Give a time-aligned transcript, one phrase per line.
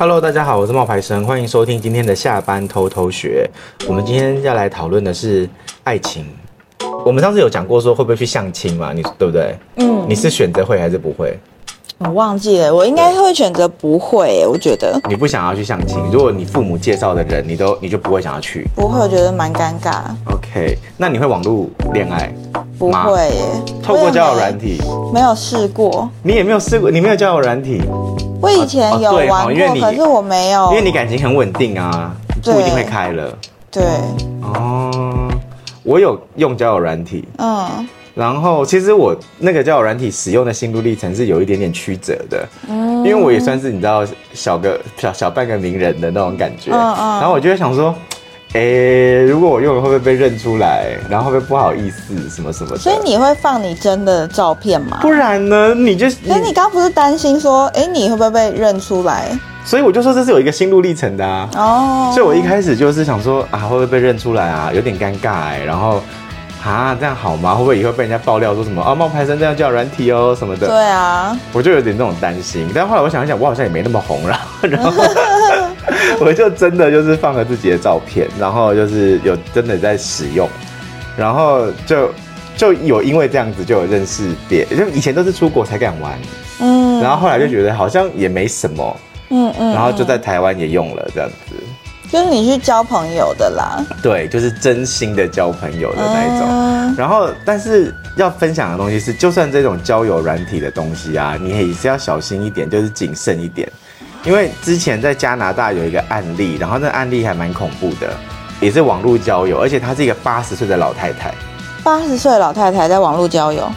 [0.00, 3.50] Hello，大家好，我是冒牌生，欢迎收听今天的下班偷偷学。
[3.88, 5.50] 我们今天要来讨论的是
[5.82, 6.24] 爱情。
[7.04, 8.92] 我们上次有讲过说会不会去相亲嘛？
[8.92, 9.58] 你对不对？
[9.78, 11.36] 嗯，你是选择会还是不会？
[11.98, 14.46] 我忘记了，我应该会选择不会。
[14.46, 18.68] 我觉得你不想要去相亲，如果你父母介绍的人，你都你就不会想要去。
[18.76, 20.02] 不会，我觉得蛮尴尬。
[20.26, 22.32] OK，那你会网络恋爱？
[22.78, 23.42] 不会耶。
[23.82, 24.80] 透过交友软体？
[25.12, 26.08] 没有试过。
[26.22, 26.88] 你也没有试过？
[26.88, 27.82] 你没有交友软体？
[28.40, 30.68] 我以前有玩过，哦、可是我没有。
[30.70, 33.36] 因为你感情很稳定啊，不一定会开了。
[33.70, 33.82] 对。
[34.42, 35.28] 哦，
[35.82, 37.26] 我有用交友软体。
[37.38, 37.88] 嗯。
[38.14, 47.94] 然后，其实我那个交友软体使用的心路历程是有一点点曲折的，嗯，因为我也算是你知道小个小小半个名人的那种感觉，嗯嗯，然后我就会想说，
[48.54, 48.60] 哎，
[49.28, 50.96] 如果我用了会不会被认出来？
[51.08, 52.78] 然后会不会不好意思什么什么的？
[52.78, 54.98] 所以你会放你真的照片吗？
[55.02, 55.74] 不然呢？
[55.74, 56.06] 你就……
[56.30, 59.28] 哎，你刚刚不是担心说，哎，你会不会被认出来？
[59.64, 61.48] 所以我就说这是有一个心路历程的啊。
[61.56, 64.70] 哦，所以我一开始就是想说啊，会不会被认出来啊？
[64.72, 66.00] 有点尴尬哎，然后。
[66.66, 67.54] 啊，这样好吗？
[67.54, 68.92] 会不会以后被人家爆料说什么啊？
[68.92, 70.66] 冒牌生这样叫软体哦什么的？
[70.66, 72.68] 对啊，我就有点那种担心。
[72.74, 74.90] 但后来我想一想，我好像也没那么红了， 然后
[76.20, 80.48] 我就真的就是放了自己的照片，然后就是有真的在使用，
[81.16, 82.10] 然后就
[82.56, 86.18] 就有因为这样子就有认识别，就以前都是出国才敢玩，
[86.60, 88.96] 嗯，然后后来就觉得好像也没什么，
[89.30, 91.54] 嗯嗯，然后就在台湾也用了这样子。
[92.10, 96.48] 就是你去交朋友的啦，对，就是真心的交朋友的那一种。
[96.48, 103.70] 嗯、然后，但是要分享的东西是，就算这种交友软体的东西啊，你也是要小心一点，就是谨慎一点。
[104.24, 108.16] 因为之前在加拿大有一个案例，然后那案例还蛮恐怖的，
[108.60, 111.32] 也是网络交友，而且她是一个八十岁的老太太。
[111.84, 113.70] 八十岁的老太太在网络交友，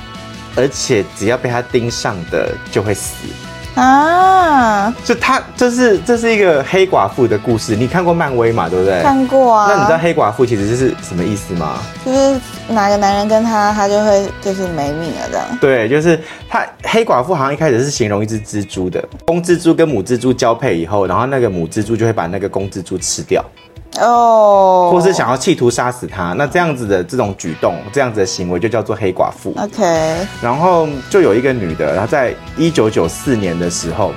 [0.55, 3.27] 而且只要被她盯上的就会死。
[3.75, 4.93] 啊！
[5.05, 7.75] 就他，这是这是一个黑寡妇的故事。
[7.75, 8.67] 你看过漫威嘛？
[8.67, 9.01] 对不对？
[9.01, 9.67] 看过啊。
[9.69, 11.77] 那你知道黑寡妇其实是什么意思吗？
[12.05, 15.45] 就是哪个男人跟她，她就会就是没命了这样。
[15.61, 16.19] 对，就是
[16.49, 23.43] 她黑寡妇好像一开始是形容一只蜘蛛的，公蜘蛛跟母蜘蛛交配以后，然后那个母蜘蛛就会把那个公蜘蛛吃掉。
[23.99, 29.53] 哦，oh, 或是想要企图杀死他，那这样子的这种举动，这样子的行为就叫做黑寡妇。
[29.57, 34.13] OK，然后就有一个女的，然后在一九九四年的时候，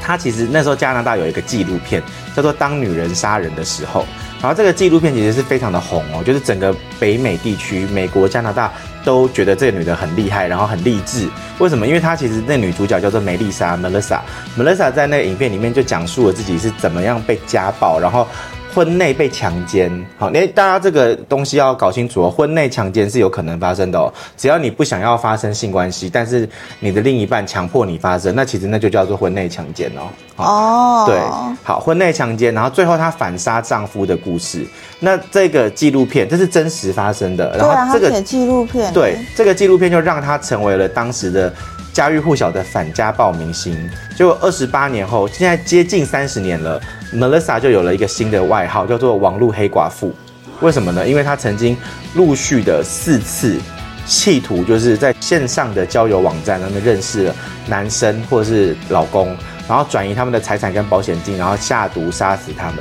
[0.00, 2.02] 她其实那时候加拿大有一个纪录片
[2.36, 4.02] 叫做《当女人杀人的时候》，
[4.42, 8.70] 然后这个纪录片其实是非常的红哦，就是整个北美地区，美国、加拿大
[9.02, 11.26] 都觉得这个女的很厉害，然后很励志。
[11.58, 11.86] 为什么？
[11.86, 18.28] 因为她其实那女主角叫做梅丽莎 （Melissa），Melissa 在那个影片里面就讲述了自己是怎么样被家暴，然后。
[18.74, 22.30] 婚内被强奸，好，那大家这个东西要搞清楚哦。
[22.30, 30.02] 婚内强奸是有可能发生的哦，只要你不想要发生性关系，但是你的另一半强迫你发生，那其实那就叫做婚内强奸哦。
[30.36, 31.18] 哦，对，
[31.64, 34.64] 好，婚内强奸，然后最后她反杀丈夫的故事。
[35.00, 41.52] 那这个纪录片这是真实发生的，然后这个纪录片，对，这个纪录片就让她成为了当时的。
[41.98, 43.76] 家喻户晓的反家暴明星，
[44.16, 46.80] 结果二十八年后，现在接近三十年了
[47.12, 50.14] ，Melissa 就有了一个新的外号，叫做“网络黑寡妇”。
[50.62, 51.04] 为什么呢？
[51.04, 51.76] 因为她曾经
[52.14, 53.58] 陆续的四次
[54.06, 57.34] 企图，就是在线上的交友网站上面认识了
[57.66, 59.36] 男生或者是老公，
[59.68, 62.76] 然后转移他们的财产跟保险金，然后下毒杀死他们。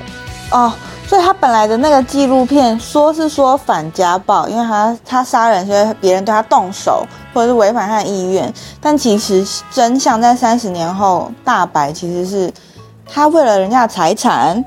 [0.52, 0.72] 哦。
[1.08, 8.54] 所以他本来的那个纪录片说是说反家暴，因为他他杀人是因为别人对他动手，或者是违反他的意愿。
[8.82, 12.52] 但其实真相在三十年后大白，其实是
[13.06, 14.62] 他为了人家的财产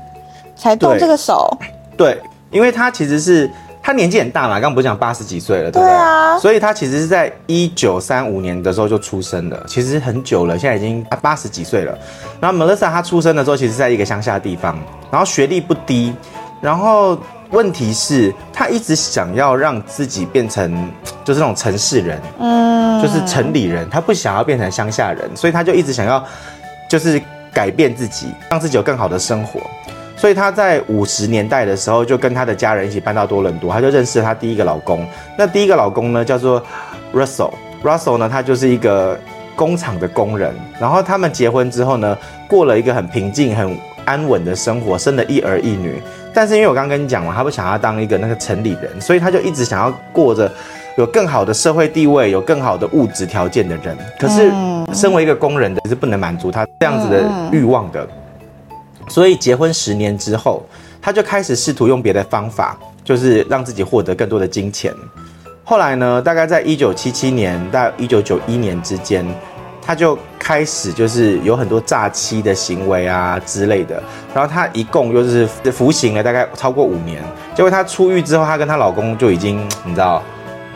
[0.55, 1.55] 才动这个手。
[1.95, 3.47] 对，对，因为他其实是
[3.83, 5.87] 他年纪很大嘛，刚刚不是讲八十几岁了，对不对？
[5.87, 6.37] 对啊。
[6.39, 11.97] 所以他其实是在一九三五年的时候就出生了，其实很久了，现在已经八十几岁了。
[12.39, 14.77] 然后 Melissa 他出生的时候，其实是在一个乡下地方，
[15.09, 16.13] 然后学历不低。
[16.61, 17.17] 然后
[17.49, 20.89] 问题是，他一直想要让自己变成
[21.25, 26.23] 就是那种城市人，嗯，就是城里人，他不想要变成乡下人，所以他就一直想要
[26.87, 27.19] 就是
[27.51, 29.59] 改变自己，让自己有更好的生活。
[30.21, 35.03] 所以他在五十年代的时候，就跟他的家人一起搬到多伦多，他就认识了他第一个老公。
[35.35, 36.61] 那第一个老公呢，叫做
[37.11, 39.19] Russell，Russell 呢，他就是一个
[39.55, 40.53] 工厂的工人。
[40.79, 42.15] 然后他们结婚之后呢，
[42.47, 43.75] 过了一个很平静、很
[44.05, 45.99] 安稳的生活，生了一儿一女。
[46.31, 50.51] 但是因为我刚刚跟你讲嘛，他不想要当一个那个城里人，所以他就一直想要过着
[50.99, 53.97] 有更好的社会地位、有更好的物质条件的人。
[54.19, 54.51] 可是
[54.93, 58.07] 身为一个工人的是不能满足他这样子的欲望的。
[59.11, 60.65] 所以结婚十年之后，
[61.01, 64.93] 他就开始试图用别的方法，就是让自己获得更多的金钱。
[65.65, 69.25] 后来呢，大概在一九七七年到一九九一年之间，
[69.81, 74.01] 他就开始就是有很多诈欺的行为啊之类的，
[74.33, 77.21] 然后她一共就是服刑了大概超过五年，
[77.53, 80.23] 结果她出狱之后，她跟她老公就已经你知道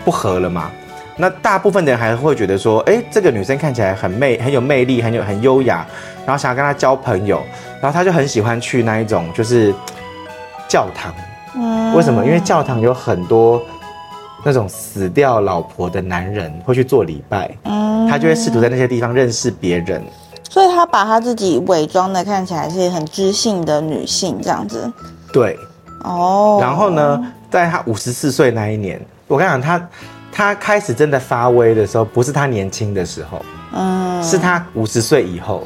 [0.04, 0.70] 不和了嘛。
[1.18, 5.86] 那大部分的人还会觉得说，哎，这个女生看起来很魅，很有魅力，很有很优雅，
[6.25, 7.42] 然后想要跟他交朋友，
[7.81, 9.74] 然后他就很喜欢去那一种就是
[10.68, 11.13] 教堂。
[11.56, 12.25] 嗯，为什么？
[12.25, 13.62] 因为教堂有很多
[14.44, 20.01] 那种死掉老婆的男人会去做礼拜，嗯，他就会试图在那些地方认识别人。
[20.50, 24.92] 所以他把他自己伪装的看起来是很知性的女性这样子。
[25.31, 25.57] 对，
[26.04, 26.60] 哦。
[26.62, 29.81] 然后呢，在他五十四岁那一年，我跟你讲他。
[30.38, 35.66] 他开始真的发威的时候，不是他年轻的时候，嗯，是他五十岁以后。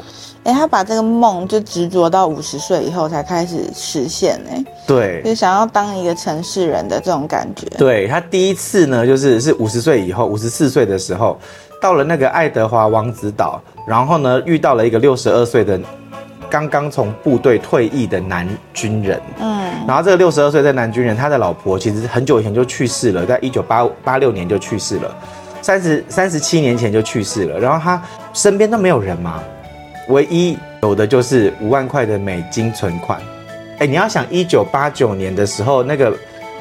[0.49, 7.67] 哎、欸，他把这个梦就执着到五十岁以后才开始实现，哎，对，就想要当一个城市人的这种感觉。
[7.77, 11.39] 对，他第一次呢，就是是五十岁以后，五十四岁的时候，
[11.79, 15.79] 到了那个爱德华王子岛，然后呢，遇到了一个六十二岁的。
[16.51, 25.15] 刚刚从部队退役的男军人，嗯，然后这个六十二岁的男军人，他的老婆其实很久以前就去世了，在一九八八六年就去世了，
[25.61, 28.01] 三十三十七年前就去世了，然后他
[28.33, 29.43] 身边都没有人嘛，
[30.09, 33.21] 唯一有的就是五万块的美金存款，
[33.77, 36.11] 哎，你要想一九八九年的时候，那个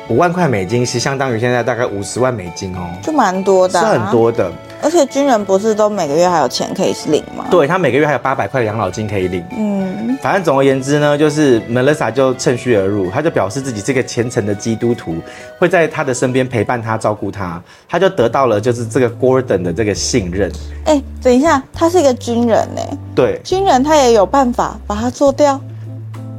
[0.09, 4.53] 五万块美金是相当于现在大概五十万美金哦，就蛮多的，啊，是很多的。
[4.83, 7.45] 而且军人不是都每个月还有钱可以领吗？
[7.51, 9.45] 对，他每个月还有八百块的养老金可以领。
[9.51, 15.17] 嗯，反正总而言之呢，就是 Melissa 就趁虚而入，他就表示自己是个虔诚的基督徒，
[15.59, 20.51] 会在他的身边陪伴他、照顾他，他就得到了就是这个 Gordon 的这个信任。
[20.85, 22.81] 哎、欸，等一下，他是一个军人呢？
[23.15, 25.61] 对，军人他也有办法把他做掉。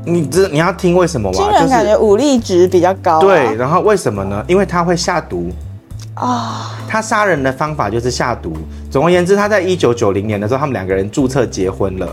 [0.05, 1.37] 你这你要听为什么吗？
[1.37, 3.19] 军人感觉武力值比较高。
[3.19, 4.43] 对，然后为什么呢？
[4.47, 5.49] 因为他会下毒。
[6.19, 8.53] 啊，他杀人的方法就是下毒。
[8.91, 12.07] 总而言之，他在一九九零年的时候，他们两个人注册结婚了。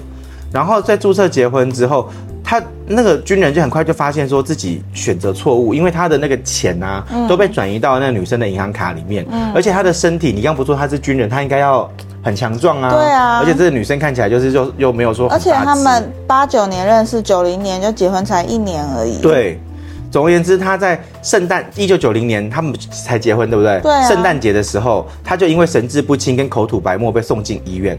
[0.52, 2.08] 然后在注册结婚之后，
[2.44, 11.90] 他那个军人就很快就发现说自己选择错误，因为他的那个钱啊都被转移到那个女生的银行卡里面，嗯、而且他的身体，你刚不说他是军人，他应该要
[12.22, 12.90] 很强壮啊。
[12.90, 19.18] 对啊，而且这个女生看起来就是又又没有说，而且他们八九年认识，九零年就结婚才一年而已。
[19.20, 19.60] 对。
[20.16, 22.74] 总而言之，他在圣诞一九九零年他们
[23.04, 23.78] 才结婚，对不对？
[23.82, 24.08] 对、啊。
[24.08, 27.98] 圣诞节的时候，他就因为神志不清跟口吐白沫被送进医院，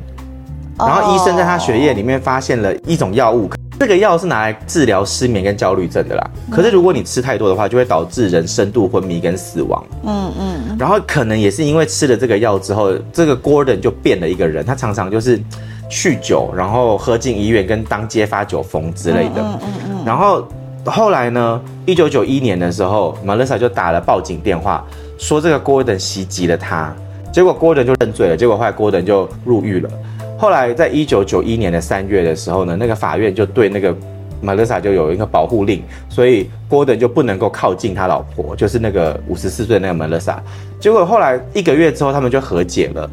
[0.80, 3.50] 然后医生在他血液里面发现了一种药物，哦、
[3.80, 6.28] 这个药是拿来治疗失眠跟焦虑症的啦。
[6.50, 9.86] 可是如果你吃太多的话，就会导致人深度昏迷跟死亡。
[10.04, 10.76] 嗯嗯。
[10.80, 15.40] 然后可能也是因为吃了这个药之后，这个 Gordon 就变了一个人，他常常就是
[15.88, 19.34] 酗酒，然后喝进医院跟当街发酒疯之类的。
[19.38, 20.04] 嗯嗯嗯。
[20.04, 20.44] 然后。
[20.92, 21.62] 后来呢？
[21.86, 24.86] 一九九一年的时候，Melissa 就打了报警电话，
[25.18, 26.94] 说这个 Gordon 袭击了他。
[27.32, 28.38] 结果 Gordon 就认罪了。
[28.38, 29.90] 结果后来 Gordon 就入狱了。
[30.38, 33.96] 后来在一九九一年的三月的时候呢，那个法院就对那个
[34.44, 40.38] Melissa 就有一个保护令，所以 Gordon 就不能够靠近他老婆，就是那个五十四岁那个 Melissa。
[40.80, 43.10] 结果后来一个月之后，他们就和解了，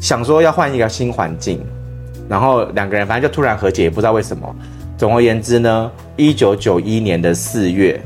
[0.00, 1.60] 想说要换一个新环境，
[2.28, 4.54] 然后两个人反正就突然和解，也不知道为什么。
[4.96, 8.00] 总而言之呢，一九九一年的四月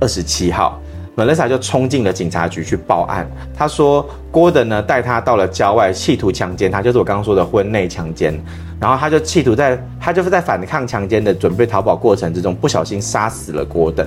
[0.00, 0.80] 二十七号
[1.16, 3.26] ，Melissa 就冲进了警察局去报案。
[3.54, 8.34] 她说郭登呢带她到了郊外，企图强奸她，就是我刚刚说的婚内强奸。
[8.80, 14.06] 然后她就企图在，她就是在反抗强奸的准备逃跑过程之中，不小心杀死了郭登。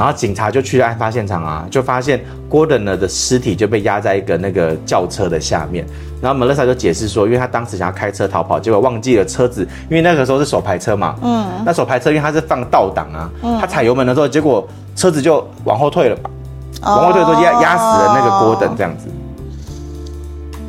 [0.00, 5.84] 然后警察就去了案发现场啊，就发现 Gordon 呢的尸体就被压在一个那个轿车的下面。
[6.22, 11.16] 然后 Melissa 就解释说，因为他当时想要开车逃跑，结果忘记了车子，因为那个时候是手排车嘛。
[11.20, 11.46] 嗯。
[11.66, 14.66] 那手排车因为它是放倒档啊，嗯、他踩油门的时候，结果
[14.96, 16.16] 车子就往后退了
[16.80, 19.06] 往后退的时候压压死了那个 Gordon 这样子。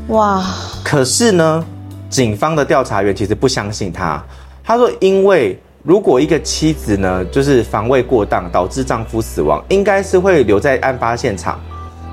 [0.10, 0.44] 哇！
[0.84, 1.64] 可是呢，
[2.10, 4.22] 警方的调查员其实不相信他，
[4.62, 5.58] 他说因为。
[5.84, 11.60] 如果一个妻子呢，就是防卫过当导致丈夫死亡，应该是会留在案发现场，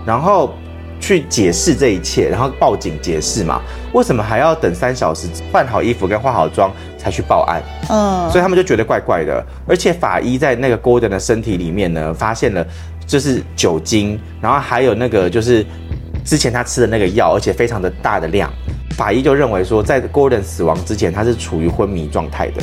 [0.07, 0.55] 然后
[0.99, 3.61] 去解释这一切，然后报警解释嘛？
[3.93, 7.63] 为什么还要等三小时换好衣服跟化好妆才去报案？
[7.91, 9.45] 嗯，所以他们就觉得怪怪的。
[9.67, 12.67] 而且法医在那个 Gordon 的身体里面呢，发现了
[13.07, 15.63] 就是酒精，然后还有那个就是
[16.25, 18.51] 之前他吃的那个药，而且非常的大的量。
[18.97, 22.63] 法医就认为说，在 Gordon 死亡之前，他是处于昏迷状态的。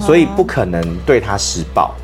[0.00, 1.94] 所以不可能对他施暴。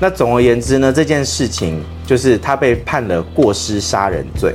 [0.00, 4.52] 那总而言之呢，这件事情就是他被判了过失杀人罪，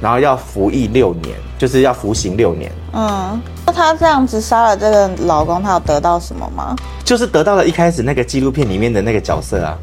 [0.00, 2.70] 然后要服役六年，就是要服刑六年。
[2.92, 6.76] 嗯，那他这样子杀了这个老公，他有得到什么吗？
[7.04, 9.76] 就是得到了一开始那个纪录片里面的那个角色啊。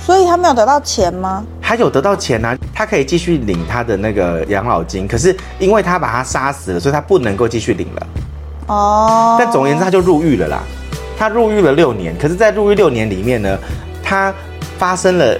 [0.00, 1.44] 所以他没有得到钱吗？
[1.60, 5.06] 他有得到钱啊，他可以继续领他的那个养老金。
[5.06, 8.06] 可是因为他把他杀死了，所以他不能够继续领了。
[8.66, 9.36] 哦。
[9.38, 10.62] 但总而言之，他就入狱了啦。
[11.18, 13.58] 他入狱了六年，可是，在入狱六年里面呢，
[14.02, 14.34] 他
[14.78, 15.38] 发生了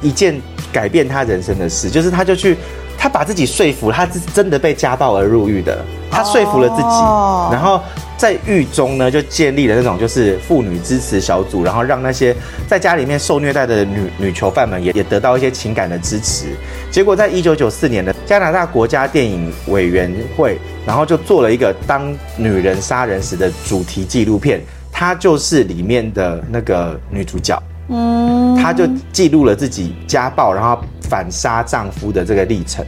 [0.00, 0.40] 一件
[0.72, 2.56] 改变他人生的事，就是他就去，
[2.96, 5.84] 他把自己说服，他是真的被家暴而入狱的。
[6.10, 7.80] 他说服了自己，然后。
[8.16, 12.34] 在狱中呢，就建立了那种就是妇女支持小组，然后让那些
[12.66, 16.46] 在家里面受虐待的女女囚犯们也也得到一些情感的支持。
[16.92, 24.60] 结果在一九九四年的加拿大国家电影委员会，然后就做了一个当女人杀人时的主题纪录片，
[24.92, 32.84] 她就是里面的那个女主角，嗯，她就记录了自己家暴然后反杀丈夫的这个历程。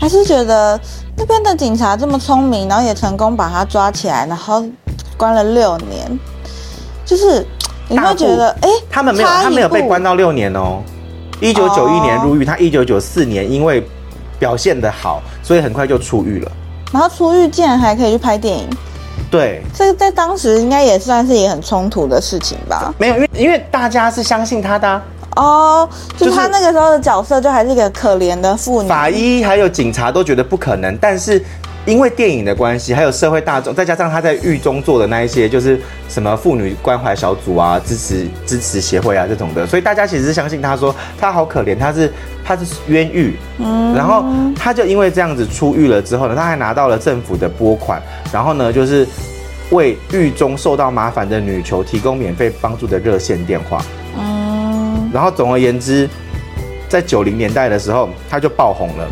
[0.00, 0.80] 还是觉得
[1.16, 4.64] 那边的警察这么聪明，然后也成功把她抓起来，然后
[5.16, 6.18] 关了六年，
[7.04, 7.46] 就是
[7.88, 10.82] 你会觉得，哎，他们没有，他没有被关到六年哦。
[11.40, 13.86] 一九九一年入狱，他一九九四年因为
[14.38, 16.52] 表现的好，所以很快就出狱了。
[16.92, 18.68] 然后出狱竟然还可以去拍电影，
[19.30, 22.92] 对，这个在当时应该也算是一个很冲突的事情吧？
[22.98, 25.02] 没有，因为因为大家是相信他的啊。
[25.36, 28.88] 哦，就他那个时候的角色，就还是一个可怜的妇女。
[28.88, 31.40] 法医还有警察都觉得不可能，但是
[31.86, 42.12] 因为电影的关系，还有社会大众，再加上他在狱中做的那一些，就是什么妇女关怀小组啊、支持支持协会啊这种的，所以大家其实是相信他说他好可怜，他是
[42.44, 43.36] 他是冤狱。
[43.58, 44.22] 嗯，然后
[44.54, 49.06] 他就因为这样子出狱了之后呢，他还拿到了政府的拨款，然后呢就是
[49.70, 53.82] 为狱中受到麻烦的女囚提供免费帮助的热线电话。
[55.10, 56.06] 然后总而言之，
[56.86, 59.08] 在九零年代的时候，他就爆红了。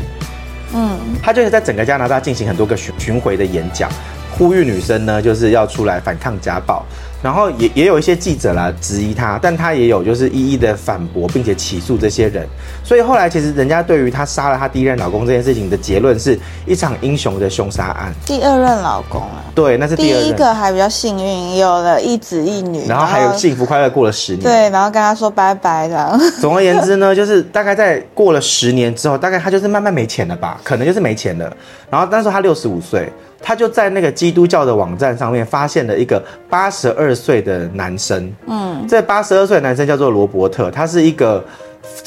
[0.74, 3.88] 嗯，他就是在整个加拿大进行很多个巡巡回的演讲，
[4.36, 6.84] 呼吁女生呢就是要出来反抗家暴。
[7.22, 12.46] 然后也也有一些记者啦质疑他，但他也有就是一一的反驳，并且起诉这些人。
[12.84, 18.12] 所以后来其实人家对于他杀了他第一任老公这件事情的结论是一场英雄的凶杀案。
[18.24, 19.42] 第二任老公啊？
[19.54, 20.24] 对，那是第二任。
[20.24, 24.42] 第一个还比较幸运，有了一子一女，然后还有幸福快乐过了十年。
[24.42, 26.18] 对，然后跟他说拜拜的。
[26.40, 31.50] 总而言之呢，就是大概在过了十年之后，大概他就是慢慢没钱了吧，可能就是没钱了。
[31.90, 33.10] 然后那时候他六十五岁。
[33.38, 36.20] 他就在那个基督教的网站上面发现了一个
[36.50, 41.44] 八十二岁的男生，嗯，这八十二岁的男生叫做罗伯特，他是一个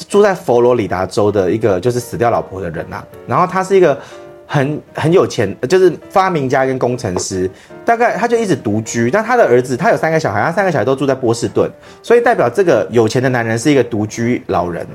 [0.07, 3.97] 住在佛罗里达州的一个就是死掉老婆的人呐、啊，然后他是一个
[4.45, 7.49] 很很有钱，就是发明家跟工程师，
[7.85, 11.69] 大概他就一直独居，但他的儿子他有三个小孩，他三个小孩都住在波士顿，
[12.01, 14.85] 所以代表这个有钱的男人是一个独居老人，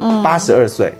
[0.00, 0.92] 嗯，八十二岁，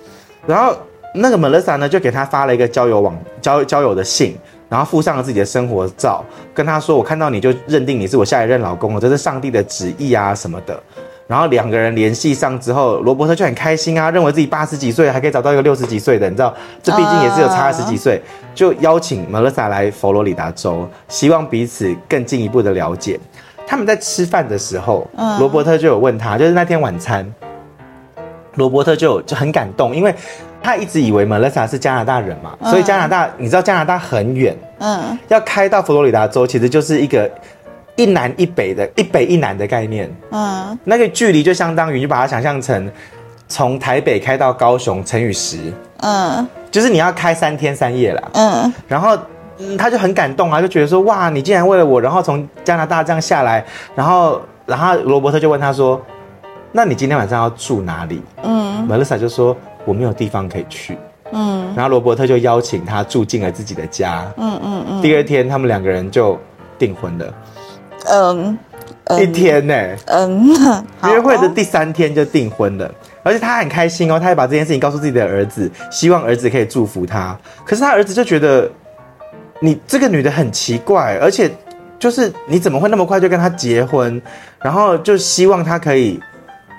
[0.47, 0.76] 然后
[1.14, 4.37] 那个 Melissa 呢就给他发了一个交友网交交友的信。
[4.68, 10.80] 然后附上了自己的生活照，跟他说：“我看到你就认定你是我下一任老公了，这是上帝的旨意啊什么的。”
[11.26, 16.52] 然后两个人联系上之后，罗伯特就很开心啊，认为自己八十几岁还可以找到一个六十几岁的，你知道，
[16.83, 18.21] 这毕竟也是有差十几岁，
[18.54, 23.18] 就邀请 Melissa 来佛罗里达州，希望彼此更进一步的了解。
[23.66, 27.26] 他们在吃饭的时候，罗伯特就有问他，就是那天晚餐，
[28.56, 30.14] 罗伯特就就很感动，因为。
[30.66, 37.30] 他一直以为 Melissa 是加拿大人嘛，所以加拿大，你知道加拿大很远，嗯，要开到佛罗里达州，其实就是一个
[37.96, 42.90] 一南一北的，一北一南的概念，嗯，那个距离就相当于你把它想象成
[43.46, 45.58] 从台北开到高雄乘以十，
[45.99, 49.18] 嗯，就是你要开三天三夜啦，嗯，然后
[49.76, 53.62] 他就很感动啊，就觉得说哇，你竟然为了我，然后从加拿大这样下来，
[53.94, 56.00] 然后然后罗伯特就问他说，
[56.76, 58.21] 那你今天晚上要住哪里？
[58.43, 59.57] 嗯，Melissa 就说。
[59.87, 60.97] 我没有地方可以去，
[61.31, 65.02] 嗯，然后罗伯特就邀请他住进了自己的家，嗯嗯嗯。
[65.02, 66.38] 第二天，他们两个人就
[66.78, 67.35] 订婚了，
[68.07, 68.59] 嗯，
[69.21, 69.75] 一天呢，
[70.07, 70.54] 嗯，
[71.04, 72.90] 约会的第三天就订婚了，
[73.23, 77.38] 而且他很开心哦，他还把这件事情告诉自己的儿子，希望儿子可以祝福他。
[77.66, 78.66] 可是他儿子就觉得
[79.61, 81.50] 你这个女的很奇怪，而且
[81.99, 84.19] 就是你怎么会那么快就跟他结婚？
[84.62, 86.19] 然后就希望他可以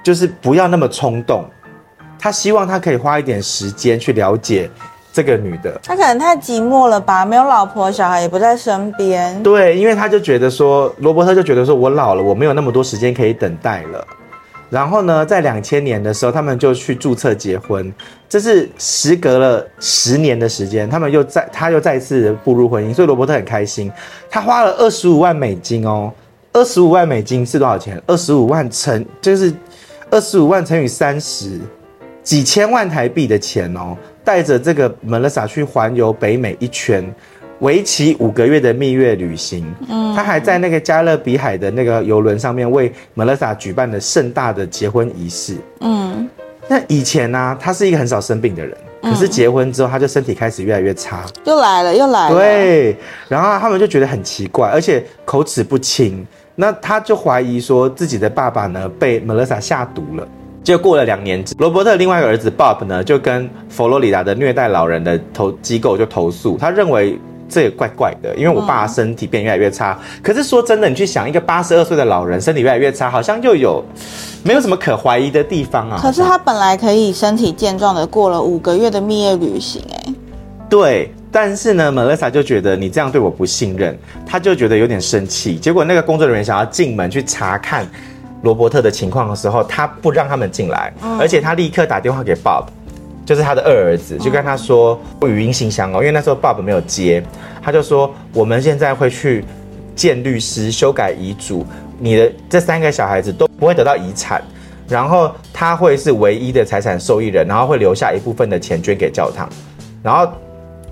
[0.05, 1.43] 就是不要那么冲动。
[2.19, 4.69] 他希望他可以花一点时间去了解
[5.11, 5.79] 这个女的。
[5.83, 9.41] 他可能太寂寞了吧，没有老婆，小孩也不在身边。
[9.41, 14.07] 对，因为他就觉得说，罗伯特就觉得说，我老了，我没有那么多时间可以等待了。
[14.69, 17.91] 然后呢，在两千年的时候，他们就去注册结婚。
[18.29, 23.91] 这是时隔了十年的时间，他们又再他又再次步入婚姻，所以罗伯特很开心。
[24.29, 26.11] 他花了二十五万美金哦，
[26.53, 28.01] 二十五万美金是多少钱？
[28.07, 29.53] 二十五万乘就是
[30.15, 31.59] 二十五万乘以三十。
[32.23, 37.13] 几千万台币的钱哦，带着这个 Melissa 去环游北美一圈，
[37.59, 39.65] 为期五个月的蜜月旅行。
[39.89, 45.57] 嗯，他还在那个加勒比海的那个游轮上面为 Melissa 举办了盛大的结婚仪式。
[45.81, 46.27] 嗯，
[46.69, 52.35] 那以前呢、啊，他是一个很少生病的人，可是结婚之后，他就身体开始越来越差，又来了，又来了。
[52.35, 52.95] 对，
[53.27, 56.25] 然后他们就觉得很奇怪，而且口齿不清。
[56.55, 60.27] 那他就怀疑说自己的爸爸呢被 Melissa 下毒了。
[60.63, 67.19] 就过了两年，罗伯特另外一个儿子 Bob 呢就跟佛罗里达的虐待老人的投机构就投诉，他认为。
[67.47, 69.95] 这也怪怪的，因为我爸身体变越来越差。
[70.01, 73.83] 嗯、可是说真的，你去想，一个八十二岁的老人身体越来越差，好像又有
[74.43, 75.99] 没有什么可怀疑的地方啊？
[76.01, 80.13] 可是他本来可以身体健壮的过了五个月的蜜月旅行，哎，
[80.67, 81.13] 对。
[81.35, 83.93] 但是呢，Melissa 就觉得你这样对我不信任，
[84.25, 85.57] 他就觉得有点生气。
[85.57, 87.85] 结果那个工作人员想要进门去查看
[88.41, 92.63] 罗伯特的情况的时候，他不让他们进来，嗯、而且他立刻打电话给 Bob。
[93.25, 97.21] 就是他的二儿子，就跟他说语音信箱哦，因为那时候 Bob 没有接，
[97.61, 99.43] 他就说我们现在会去
[99.93, 101.65] 见律师修改遗嘱，
[101.99, 104.41] 你的这三个小孩子都不会得到遗产，
[104.87, 109.49] 然后他会是唯一的财产受益人，然后会留下一部分的钱捐给教堂，
[110.01, 110.31] 然后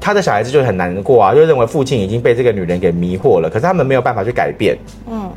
[0.04, 4.78] 他的小孩子就很难过啊，就认为父亲已经被这个女人给迷惑了，可是他们没有办法去改变，
[5.10, 5.32] 嗯，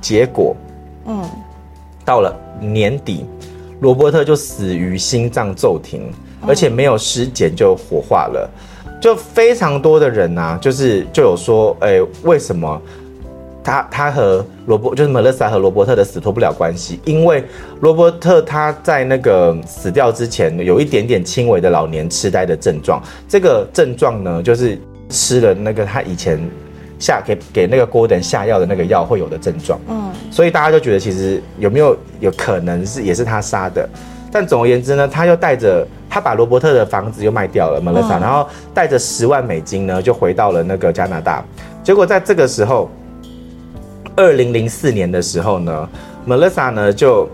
[0.00, 0.54] 结果，
[1.06, 1.24] 嗯，
[2.04, 3.24] 到了年底，
[3.80, 6.12] 罗伯特就死于心脏骤停。
[6.48, 8.48] 而且没有尸检就火化了，
[8.98, 12.80] 就非常多的人呐、啊，就是就有说，哎、欸，为什么
[13.62, 16.98] 他他和罗伯就是 Melissa 和罗伯特的死脱不了关系？
[17.04, 17.44] 因为
[17.80, 26.40] 罗伯特他在那个死掉之前有一点点轻微的老年痴呆的症状，这个症状呢，就是吃了那个他以前
[26.98, 29.78] 下给给那个 Gordon 下药的那个药会有的症状。
[29.88, 33.88] 嗯，所以大家就觉得其实有没有有可能是也是他杀的？
[34.32, 35.86] 但总而言之呢，他又带着。
[36.12, 41.44] 他把罗伯特的房子又卖掉了，Melissa，然后带着十万美金呢，就回到了那个加拿大。
[41.84, 42.90] 结果在这个时候，
[44.20, 45.88] 二零零四年的时候呢
[46.28, 47.26] ，Melissa 呢就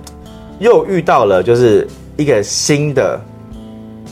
[0.60, 1.84] 又遇到了就是
[2.16, 3.20] 一个新的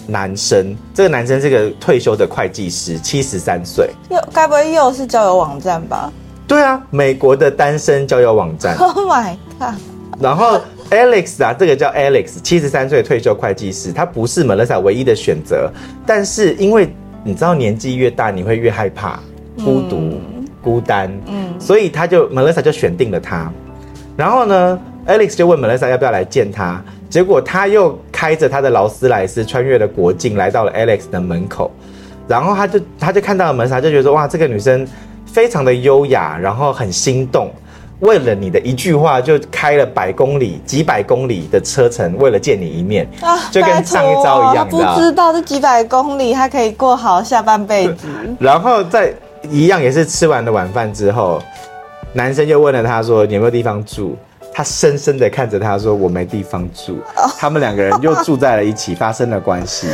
[0.08, 0.76] 男生。
[0.92, 3.90] 这个男生是个退休的会计师，七十三岁。
[4.10, 6.12] 又该不会又是交友网站吧？
[6.48, 8.76] 对啊，美国的单身交友网站。
[8.82, 9.74] Oh my god！
[10.20, 10.60] 然后。
[10.90, 15.68] Alex 啊，这个叫 Alex，七十三岁退休会计师，他不是 Melissa 唯一的选择，
[16.06, 19.18] 但是因为你知道年纪越大，你会越害怕
[19.64, 20.20] 孤独、嗯、
[20.64, 23.52] 孤单，嗯，所以他就 Melissa 就选定了他。
[24.16, 31.70] 然后呢，Alex 就问 Melissa 要不要来见他，结果他又开着他的劳斯莱斯穿越了国境，来到了 Alex 的门口，
[32.26, 34.86] 然后他就他就看到了 Melissa，就觉得哇，这个女生
[35.26, 37.50] 非常的优雅，然后很心动。
[38.00, 48.06] 为了你的一句话，就开了百公里、几百公里的车程，为了见你一面，啊、就跟上一招一样，不知道这几百公里，他可以过好下半辈子。
[48.38, 49.14] 然后在
[49.54, 51.40] 一样也是吃完了晚饭之后，
[52.12, 54.16] 男生就问了他说：“你有没有地方住？”
[54.52, 56.98] 他深深的看着他说：“我没地方住。”
[57.38, 59.86] 他们两个人又住在了一起，发生了关系。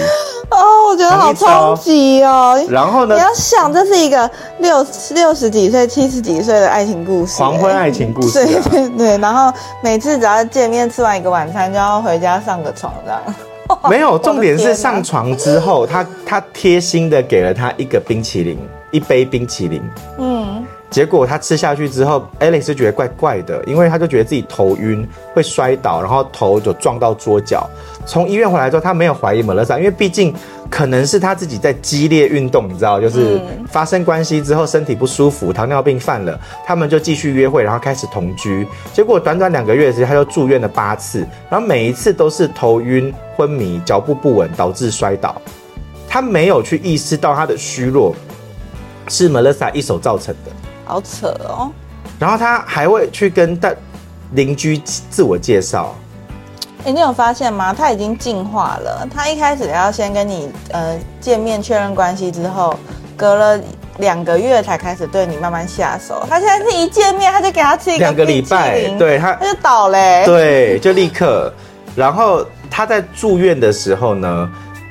[0.51, 2.59] 哦，我觉得好冲击哦。
[2.69, 3.15] 然后呢？
[3.15, 8.63] 你要想，这是一个六六十几岁、七十几岁的爱情故事，黄昏爱情故事啊。
[8.71, 9.19] 对对对。
[9.19, 13.21] 然后每次只要见面吃完一个晚餐，就要回家上个床这样。
[13.89, 18.59] 没有， 重点是上床之后，他他贴心的给了他一个冰淇淋，
[18.91, 19.83] 一杯冰淇淋。
[20.19, 20.65] 嗯。
[20.91, 27.65] 结果他吃下去之后，Alex 就觉得怪怪的，因为他就觉得自己头晕，会摔倒，然后头就撞到桌角。
[28.05, 30.35] 从医院回来之后，他没有怀疑 Melissa，因为毕竟
[30.69, 38.67] 可能是他自己在激烈运动，你知道，就是发生关系之后身体不舒服，糖尿病犯了，他们就继续约会，然后开始同居。
[38.93, 45.41] 结果短短两个月的时间，他就住院了八次，然后每一次都是头晕、昏迷、脚步不稳，导致摔倒。
[46.09, 48.13] 他没有去意识到他的虚弱
[49.11, 50.53] 是 Melissa 一手造成的。
[50.87, 51.71] 好扯哦，
[52.19, 53.71] 然后他还会去跟大
[54.33, 55.95] 邻居自我介绍。
[56.79, 57.75] 哎、欸，你有发现吗？
[57.75, 59.07] 他已经进化了。
[59.15, 62.75] 他一开始要先跟你呃见面确认关系之后，
[63.17, 63.61] 隔了
[63.99, 66.25] 两个月才开始对你慢慢下手。
[66.31, 71.53] 他现在是一见面他就给他吃一个两个礼拜，对他他就倒嘞，对，就立刻。
[71.95, 74.51] 然后他在住院的时候呢？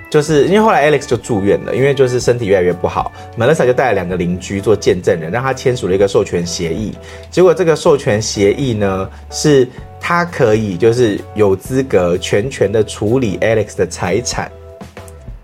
[0.09, 6.95] 就是因为后来 Alex 就住院了，因为就是身体越来越不好，Melissa 就带了两个邻居做见证人，让他签署了一个授权协议。
[7.29, 9.67] 结果这个授权协议呢，是
[9.99, 14.51] 他可以就是有资格全权的处理 Alex 的财产，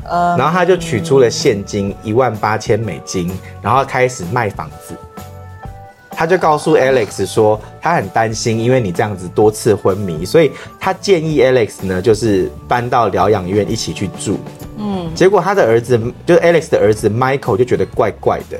[0.03, 4.95] 呃，然后他就取出了现金一万八千美金，然后开始卖房子。
[6.15, 14.39] 他就告诉 Alex 说，他很担心，因为你这样子多次昏迷，所以他建议 Alex 呢，就是搬到疗养院一起去住。
[14.77, 18.57] 嗯，结果他的儿子，就是 Alex 的儿子 Michael 就觉得怪怪的，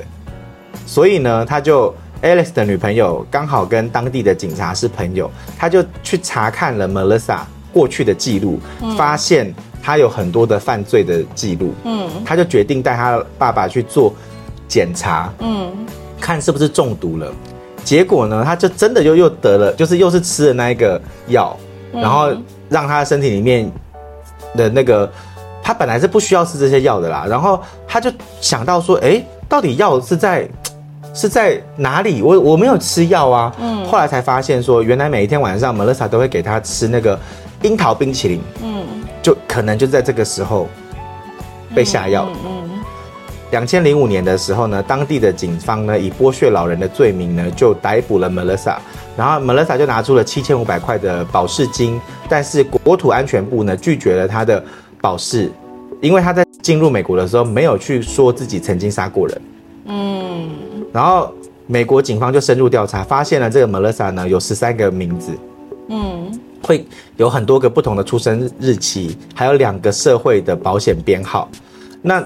[0.86, 7.40] 所以呢，他就 Alex 的女朋友刚好跟当地的警察是朋友，他就去查看了 Melissa
[7.72, 14.14] 过去的记录，嗯、发现他有很多的犯罪的记录，嗯，他就决定带他爸爸去做
[14.66, 15.70] 检查，嗯，
[16.20, 17.32] 看是不是中毒了。
[17.84, 21.56] 结果呢，他就真的又又得了，就是又是吃了那一个药，
[21.92, 22.30] 嗯、然后
[22.68, 23.70] 让他身体里面
[24.56, 25.10] 的那个，
[25.62, 30.48] 他本来是不需要吃这些药的啦，然后他就想到说，哎，到底药是在。
[31.14, 32.20] 是在哪里？
[32.20, 33.50] 我我没有吃药啊。
[33.58, 37.18] 嗯，后来才发现说，原来每一天晚上，Melissa 都会给他吃那个
[37.62, 38.38] 樱桃冰淇淋。
[38.62, 38.84] 嗯，
[39.22, 40.68] 就可能就在这个时候
[41.74, 42.28] 被下药。
[42.44, 42.55] 嗯，
[43.52, 48.76] 两千零五年的时候呢，当地的警方呢以剥削老人的罪名呢就逮捕了 Melissa，
[49.16, 54.62] 然后 Melissa 就拿出了七千五百块的保释金，但是国土安全部呢拒绝了他的
[55.00, 55.50] 保释，
[56.00, 59.42] 因为他在进入美国的时候没有去说自己曾经杀过人。
[59.86, 60.50] 嗯。
[60.92, 61.32] 然后
[61.66, 65.30] 美国警方就深入调查，发现了这个 Melissa 呢有十三个名字，
[65.88, 66.84] 嗯，会
[67.16, 71.48] 有很多个不同的出生日期，还有两个社会的保险编号。
[72.02, 72.22] 那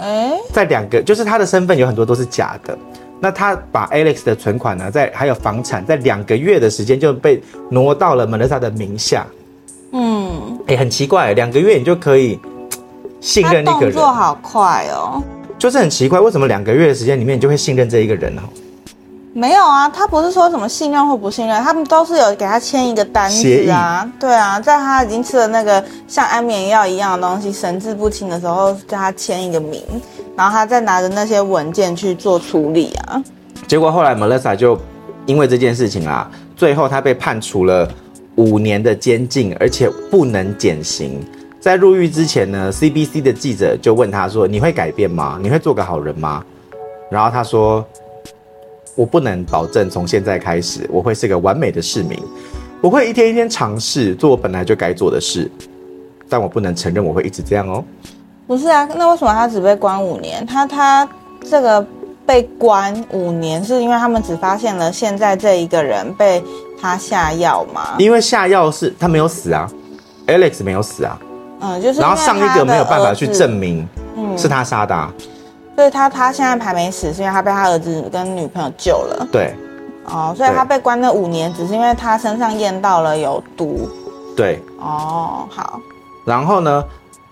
[0.52, 2.76] 在两个，就是他的身份有很多都是假的。
[3.20, 9.26] 那他把 Alex 的存款呢，在还有房产，在两个月的时间就被挪到了 Melissa 的名下。
[9.92, 12.38] 嗯，哎，很奇怪，两个月你就可以
[13.20, 15.22] 信任那个人，动作好快哦。
[15.59, 18.42] 就是很奇怪，为什么两个月的时间里面你就会信任这一个人呢？
[19.33, 24.05] 没有啊，他不是说什么信任或不信任，他们都是有给他签一个单子啊。
[24.05, 29.83] 议对啊，在他已经吃了那个像安眠药一样的东西，神志不清的时候，叫他签一个名，
[30.37, 33.23] 然后他再拿着那些文件去做处理啊。
[33.69, 34.77] 结果后来 Melissa 就
[35.27, 37.88] 因为这件事情啊，最后他被判处了
[38.35, 41.25] 五年的监禁，而且不能减刑。
[41.61, 45.38] 在入狱之前呢，CBC 的记者就问他说：“你会改变吗？
[45.40, 46.43] 你会做个好人吗？”
[47.11, 47.85] 然后他说
[48.94, 52.18] ：“我不能保证从现在开始我会是个完美的市民，
[52.81, 55.50] 我会一天一天尝试做我本来就该做的事，
[56.29, 57.85] 但我不能承认我会一直这样哦。”
[58.46, 60.44] 不是啊，那为什么他只被关五年？
[60.44, 61.09] 他他
[61.48, 61.87] 这个
[62.26, 66.42] 被关五年是因为他们只发现了现在这一个人被
[66.81, 67.94] 他下药吗？
[67.98, 69.70] 因为下药是他没有死啊
[70.26, 71.18] ，Alex 没有死啊。
[71.61, 75.12] 嗯，就是然后上一个没有办法去证明，嗯，是他杀的，啊，
[75.76, 79.26] 所以他他现在还没死，是因为他被他儿子跟女朋友救了。
[79.33, 79.54] 对，
[80.04, 83.88] 哦，所以他被关了五年，只是因为他身上验到了有毒。
[84.37, 85.80] 对，哦，好。
[86.24, 86.85] 然后呢，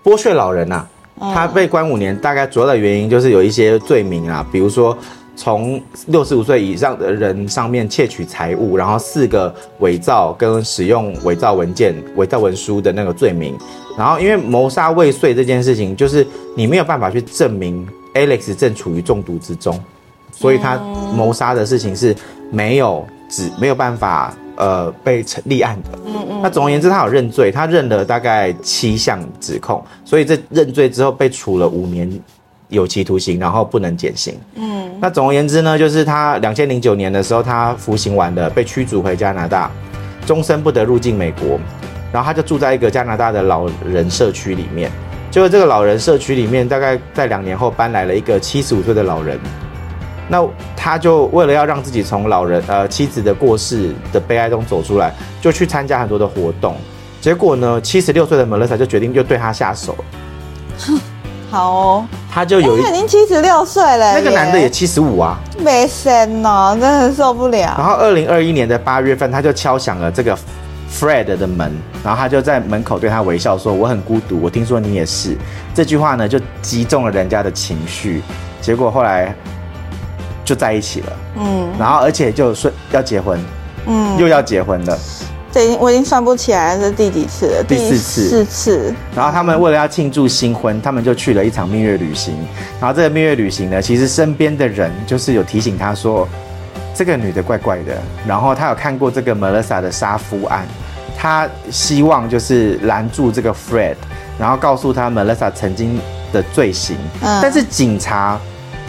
[0.03, 0.85] 剥削老人呐，
[1.19, 4.97] 啊，他被关五年，大概主要的原因就是有一些罪名啊，比如说。
[5.35, 13.57] 从六十五岁以上的人上面窃取财物，然后四个伪造跟使用伪造文件、伪造文书的那个罪名，
[13.97, 19.79] 然后因为谋杀未遂这件事情，就是你没有办法去证明 Alex 正处于中毒之中，
[20.31, 20.77] 所以他
[21.15, 22.15] 谋杀的事情是
[22.51, 25.99] 没有只没有办法呃被成立案的。
[26.05, 26.39] 嗯嗯。
[26.41, 32.09] 那总而言之，他有认罪，他认了大概七项指控，所以这认罪之后被处了五年。
[32.69, 34.35] 有期徒刑，然后不能减刑。
[34.53, 39.71] 嗯，那总而言之呢，就是他两千零九年的时候，他服刑完了，被驱逐回加拿大，
[40.23, 41.59] 终身不得入境美国。
[42.13, 44.91] 然后他就住在一个加拿大的老人社区里面。
[45.31, 49.39] 结果这个老人社区里面，大概在两年后搬来了一个七十五岁的老人。
[50.27, 56.75] 那他就为了要让自己从老人呃妻子的过世的悲哀中走出来，就去参加很多的活动。
[57.19, 60.99] 结果呢，七十六岁的 Melissa 就决定就对他下手了。
[61.49, 67.73] 好哦，他就有一，他已经七十六岁了，那个男的也七十五啊，没生哦，真的受不了。
[67.75, 70.37] 然后二零二一年的八月份，他就敲响了这个
[70.91, 71.71] Fred 的门，
[72.03, 75.37] 然后他就在门口对他微笑说：“我很孤独，我听说你也是。”
[75.73, 78.21] 这句话呢，就击中了人家的情绪，
[78.59, 79.33] 结果后来
[80.43, 83.39] 就在一起了，嗯，然后而且就说要结婚，
[83.85, 84.97] 嗯，又要结婚了。
[85.51, 88.29] 这已经我已经算不起来这是第几次了，第四次。
[88.29, 88.95] 四次。
[89.15, 92.35] 然后他们为了要庆祝新婚，他们就去了一场蜜月旅行。
[92.79, 96.27] 然后这个蜜月旅行呢，其实身边的人就是有提醒他说，
[96.99, 97.97] 这个女的怪怪的。
[98.27, 100.67] 然后她有看过这个 Melissa 的杀夫案，
[101.17, 103.95] 她希望就是拦住这个 Fred，
[104.37, 105.97] 然后告诉他 Melissa 曾经
[106.33, 106.97] 的罪行。
[107.21, 107.39] 嗯。
[107.41, 108.37] 但是警察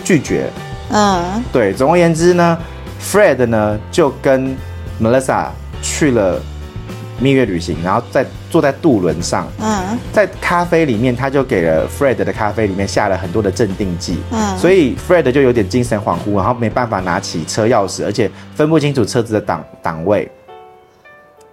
[0.03, 0.51] 拒绝。
[0.91, 1.41] 嗯。
[1.53, 2.59] 对，总而言之呢
[3.01, 4.57] ，Fred 呢就跟
[5.01, 5.47] Melissa
[5.81, 6.43] 去了。
[7.21, 20.31] 蜜月旅行，然后在坐在渡轮上，嗯，在咖啡里面，他就给了 Fred 的咖啡里面下了很多的镇定剂，嗯，所以 Fred 就有点精神恍惚，然后没办法拿起车钥匙，而且分不清楚车子的档档位。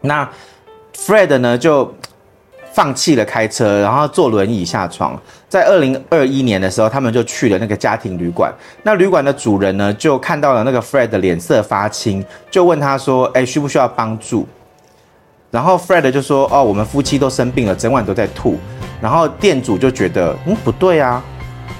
[0.02, 0.28] 那
[0.96, 1.94] Fred 呢就
[2.72, 5.20] 放弃了开车，然后坐轮椅下床。
[5.50, 8.54] 在二零二一年的时候，他们就去了那个家庭旅馆。
[8.84, 14.48] 那旅馆的主人呢就看到了那个 Fred 的脸色发青，就问他说：“哎，需不需要帮助？”
[15.50, 18.58] 然后 Fred 就说：“哦，我们夫妻都生病了，整晚都在吐。”
[19.02, 21.24] 然后店主就觉得：“嗯，不对啊，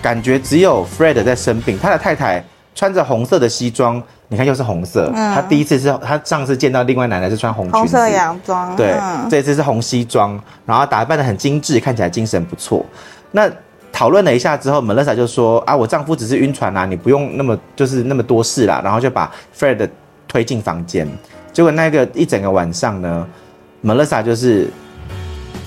[0.02, 1.78] 感觉只有 Fred 在生病。
[1.78, 5.12] 他的太太穿着红色的西装，你看又是红色。
[5.14, 12.86] 嗯、他第一次是他上次见到另外奶奶是穿红裙子红色洋装，对，嗯、这次是红西装，然后打扮的很精致，看起来精神不错。
[13.32, 13.52] 那
[13.92, 19.90] 讨论了一下之后，Melissa 就说：“啊，我丈夫只是晕船啊，你不用那么就是那么多事啦。”然后就把 Fred
[20.28, 21.06] 推进房间。
[21.52, 23.28] 结果那个一整个晚上呢。
[23.84, 24.70] Melissa 就是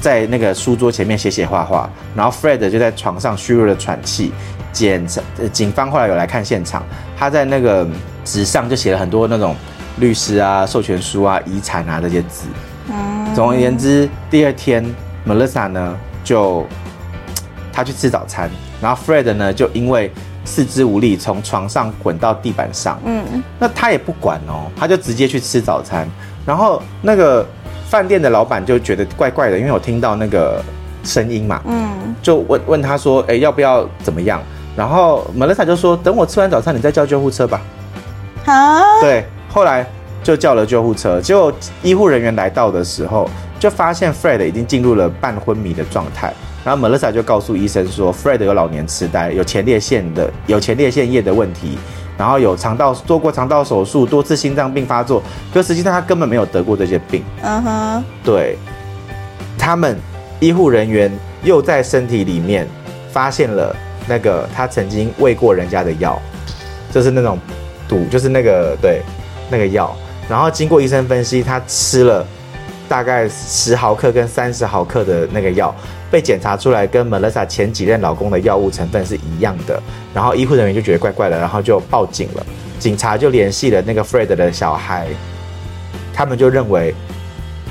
[0.01, 4.33] 在那个书桌前面写写画画，然后 Fred 就在床上虚弱的喘气。
[4.73, 5.05] 检
[5.53, 6.85] 警方后来有来看现场，
[7.19, 7.85] 他在那个
[8.25, 9.57] 纸上就写了很多那种
[9.99, 12.47] 律师啊、授权书啊、遗产啊这些字。
[12.89, 13.35] 嗯。
[13.35, 14.85] 总而言之，第二天
[15.27, 16.65] Melissa 呢就
[17.73, 18.49] 他去吃早餐，
[18.81, 20.13] 然后 Fred 呢就因为
[20.45, 22.97] 四肢无力从床上滚到地板上。
[23.05, 23.43] 嗯。
[23.59, 26.09] 那他也不管哦，他就直接去吃早餐，
[26.47, 27.45] 然后那个。
[27.91, 30.63] 饭店的老板就觉得怪怪的，因为我听到那个
[31.03, 34.41] 声音嘛，嗯，就问问他说，哎，要不要怎么样？
[34.77, 37.61] 然后 Melissa 就说，等我吃完早餐，你再叫救护车吧。
[38.47, 39.01] 啊？
[39.01, 39.85] 对，后来
[40.23, 41.21] 就叫了救护车。
[41.21, 46.33] 结果医护人员来到的时候，就发现 Fred 已经进入了半昏迷的状态。
[46.65, 51.77] 然后 Melissa 就告诉医生说，Fred 有老年痴呆，有前列腺的有前列腺液的问题。
[52.21, 55.23] 然后有肠道做过肠道手术，多次心脏病发作，
[55.55, 57.25] 可实际上他根本没有得过这些病。
[57.43, 58.59] 嗯哼，对，
[59.57, 59.99] 他们
[60.39, 61.11] 医护人员
[61.43, 62.69] 又在身体里面
[63.11, 63.75] 发现了
[64.07, 66.21] 那个他曾经喂过人家的药，
[66.93, 67.39] 就是那种
[67.89, 69.01] 毒，就是那个对
[69.49, 69.97] 那个药。
[70.29, 72.27] 然后经过医生分析，他吃了
[72.91, 75.73] 大概十毫克跟三十毫克的那个药。
[76.11, 79.81] 被检查出来跟 Melissa 前几任老公的药物成分是一样的，
[80.13, 82.45] 然后医护人员就觉得怪怪的，然后就报警了。
[82.81, 85.07] 警察就联系了那个 Fred 的小孩，
[86.13, 86.93] 他们就认为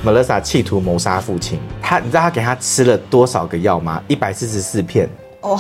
[0.06, 1.60] Melissa 企图谋杀父亲。
[1.82, 4.02] 他，你知道他给他吃了多少个药吗？
[4.08, 5.10] 一百四十四片。
[5.42, 5.60] 哇、哦，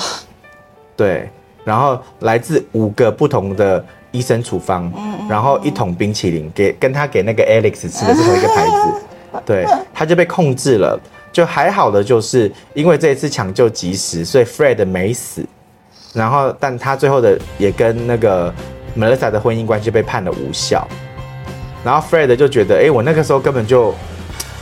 [0.96, 1.30] 对，
[1.66, 4.90] 然后来自五个不同的医生处方，
[5.30, 9.06] 然后一桶冰淇淋给跟他给那个 Alex 吃的是同一个牌子，
[9.46, 11.00] 对，他就被控制了。
[11.32, 15.46] 就还好的，就是因为这一次抢救及时，所以 Fred 没死。
[16.12, 18.52] 然后，但他最后的也跟那个
[18.98, 20.88] Melissa 的婚姻关系被判了无效。
[21.84, 23.94] 然后 Fred 就觉得，哎，我那个时候根本就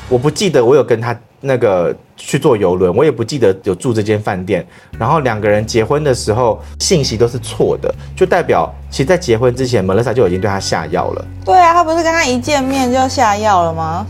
[0.09, 4.67] 我不记得我有跟他那个去坐游轮，我也不记得有住这间饭店。
[4.99, 11.25] 然后两个人结婚的时候信息都是错的，就代表其实在结婚之前，Melissa 就已经对他下药了。
[11.45, 14.05] 对啊，他不是跟他一见面就下药了吗？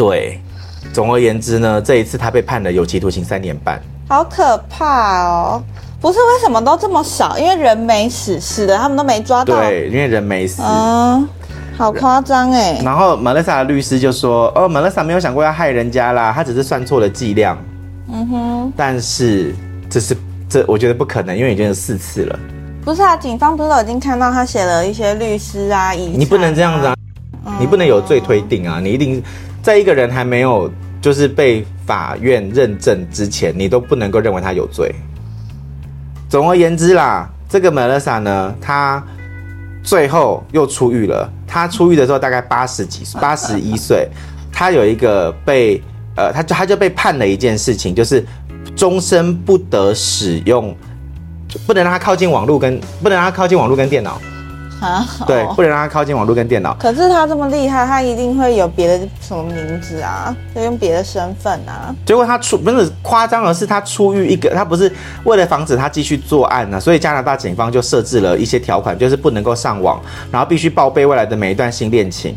[0.00, 0.40] 对。
[0.94, 5.62] 总而言之呢，这一次他被判了有期徒刑三年半，好可怕哦！
[6.00, 7.38] 不是为什么都这么少？
[7.38, 9.54] 因为人没死，死的他们都没抓到。
[9.54, 10.62] 对，因为人没死。
[10.64, 11.28] 嗯，
[11.76, 12.80] 好夸张哎。
[12.82, 17.56] 然后 Melissa 的律师就说：“哦，Melissa 没有想过要害人家啦，他只是算错了剂量。”
[18.10, 18.72] 嗯哼。
[18.74, 19.54] 但是
[19.90, 20.16] 这是
[20.48, 22.38] 这，我觉得不可能，因为已经有四次了。
[22.84, 26.18] 不是啊，警方不是都已经看到他写了一些律师啊、遗产啊。
[26.18, 26.94] 你不能这样子啊！
[27.46, 28.80] 嗯、你不能有罪推定啊！
[28.82, 29.22] 你一定。
[29.62, 30.70] 在一个人还没有
[31.00, 34.94] 就是被法院认证之前，你都不能够认为他有罪。
[36.28, 39.02] 总而言之啦，这个 Melissa 呢，他
[39.82, 41.30] 最后又出狱了。
[41.46, 44.08] 他出狱的时候大概八十几岁，八十一岁。
[44.52, 45.82] 他有一个被
[46.16, 48.24] 呃，他就他就被判了一件事情，就是
[48.76, 50.76] 终身不得使用，
[51.66, 54.20] 不能让他靠近网络跟不能让他靠近网络跟电脑。
[54.80, 56.74] 啊，对，不能让他靠近网络跟电脑。
[56.80, 61.94] 可是他这么厉害，他一定会有别的什么名字啊，就用别的身份啊。
[62.06, 64.90] 结果他出不是夸张，而是他出狱一个，他不是
[65.24, 70.00] 为了防止他继续作案呢、啊，所以加拿大警方就设置了一些条款，就是不能够上网，
[70.32, 72.34] 然后必须报备未来的每一段新恋情，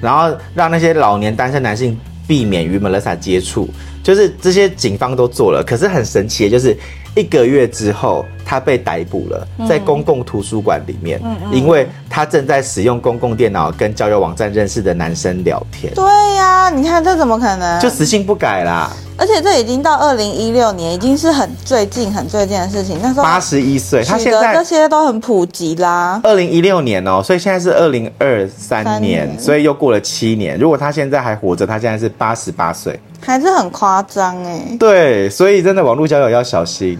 [0.00, 3.68] 然后让那些老年单身男性避免与 Melissa 接触，
[4.02, 5.62] 就是这些警方都做了。
[5.64, 6.76] 可是很神奇的就是。
[7.16, 15.94] 一个月之后，他被逮捕了，在公共图书馆里面，嗯、因为他正在使用公共电脑跟交友网站认识的男生聊天。
[15.94, 17.78] 对呀、啊，你看这怎么可能？
[17.78, 18.90] 就死性不改啦！
[19.16, 22.98] 而且这已经到二零一六年，已经是很最近、很最近的事情。
[23.00, 26.20] 那时候八十一岁，他现在这些都很普及啦。
[26.24, 30.58] 二零一六年哦，所以现在是二零二三年，年所以又过了七年。
[30.58, 32.98] 如果他现在还活着，他现在是八十八岁。
[33.22, 36.98] 还是很夸张哎，对，所以真的网络交友要小心，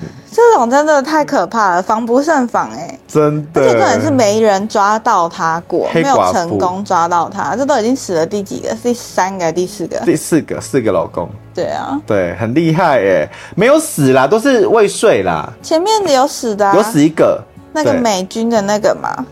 [0.53, 8.75] 这种真的太可怕了，防不胜防哎，真的，而且根本是没人抓到他过，没有成功抓到他，这都已经死了第几个？
[8.83, 9.99] 第三个、第四个？
[10.01, 19.25] 第四个，四个老公，对啊，对，很厉害哎，没有死啦，都是未遂啦，前面有死的、啊，有死一个，那个美军的那个嘛，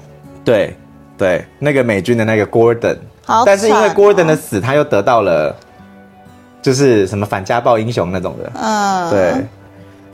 [0.44, 0.76] 对
[1.16, 5.54] 对，那个美军的那个 Gordon，好、哦，但是因为 Gordon 的死，他又得到了。
[6.60, 8.52] 就是什么反家暴英雄那种的。
[8.60, 9.46] 嗯，对，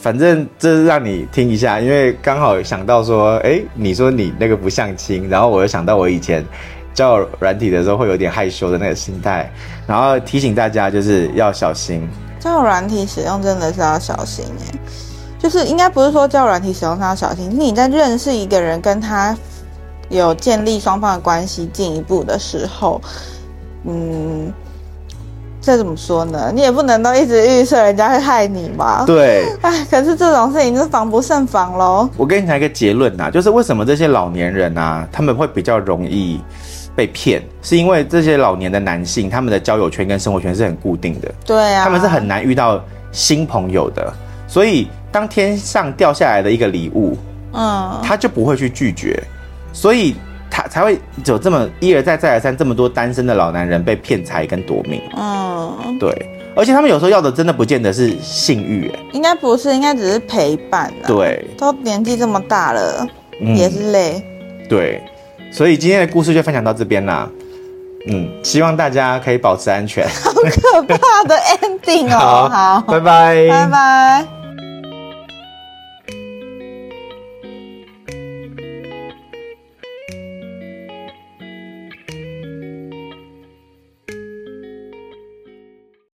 [0.04, 6.44] 反正这是让你听一下，因为刚好想到说，哎，你说你那个不相亲，然后我又想到我以前
[6.92, 9.50] 交友软体的时候会有点害羞的那个心态，
[9.86, 12.06] 然后提醒大家就是要小心。
[12.38, 14.78] 交友软体使用真的是要小心哎，
[15.38, 19.34] 就是应该不是说交友软体使用上要小心，你在认识一个人跟他
[20.10, 23.00] 有建立双方的关系进一步的时候，
[23.86, 24.52] 嗯。
[25.64, 26.52] 这怎么说呢？
[26.54, 29.04] 你也不能都一直预设人家会害你吧？
[29.06, 29.46] 对。
[29.62, 32.06] 哎，可是这种事情就防不胜防喽。
[32.18, 36.38] 我跟你讲一个结论呐，就是为什么这些老年人啊，他们会比较容易
[36.94, 41.32] 被骗，是因为这些老年的男性，他们的交友圈跟生活圈是很固定的。
[41.46, 41.82] 对啊。
[41.84, 42.78] 他们是很难遇到
[43.10, 44.12] 新朋友的，
[44.46, 47.16] 所以当天上掉下来的一个礼物，
[47.54, 49.18] 嗯，他就不会去拒绝，
[49.72, 50.14] 所以。
[50.56, 55.02] 他才会有这么一而再再而三这么多单身的老男人被骗财跟夺命。
[55.16, 56.14] 嗯，对，
[56.54, 60.92] 而且他们有时候要的真的不见得是性欲，哎，应该不是，应该只是陪伴。
[61.04, 63.04] 对，都年纪这么大了，
[63.40, 64.22] 嗯、也是累。
[64.68, 65.02] 对，
[65.50, 67.28] 所以今天的故事就分享到这边啦。
[68.06, 70.06] 嗯，希望大家可以保持安全。
[70.08, 70.30] 好
[70.82, 72.46] 可怕的 ending 哦！
[72.48, 74.33] 好，好，拜拜，拜拜。